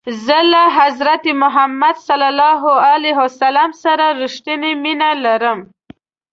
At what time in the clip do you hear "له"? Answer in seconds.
0.51-0.63